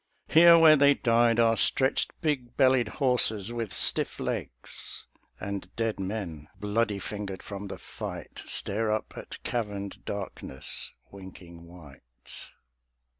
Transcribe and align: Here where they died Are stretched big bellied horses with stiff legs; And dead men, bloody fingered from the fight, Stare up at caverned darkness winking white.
Here 0.27 0.57
where 0.57 0.75
they 0.77 0.95
died 0.95 1.39
Are 1.39 1.55
stretched 1.55 2.19
big 2.21 2.57
bellied 2.57 2.87
horses 2.87 3.53
with 3.53 3.71
stiff 3.71 4.19
legs; 4.19 5.05
And 5.39 5.69
dead 5.75 5.99
men, 5.99 6.47
bloody 6.59 6.97
fingered 6.97 7.43
from 7.43 7.67
the 7.67 7.77
fight, 7.77 8.41
Stare 8.47 8.91
up 8.91 9.13
at 9.15 9.43
caverned 9.43 10.03
darkness 10.03 10.91
winking 11.11 11.67
white. 11.67 12.49